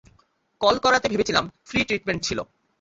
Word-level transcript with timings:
Call 0.61 0.75
করাতে 0.85 1.07
ভেবেছিলাম 1.11 1.45
free 1.67 1.79
treatment 1.87 2.21
ছিল। 2.27 2.39